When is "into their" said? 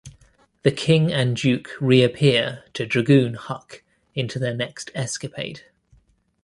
4.15-4.55